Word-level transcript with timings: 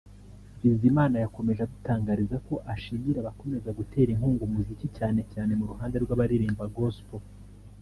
Bizimana 0.61 1.15
yakomeje 1.23 1.59
adutangariza 1.63 2.37
ko 2.47 2.53
ashimira 2.73 3.17
abakomeza 3.21 3.69
gutera 3.79 4.09
inkunga 4.11 4.41
umuziki 4.45 4.87
cyane 4.97 5.21
cyane 5.33 5.51
mu 5.59 5.65
ruhande 5.71 5.95
rw’abaririmba 6.03 6.63
Gospel 6.77 7.21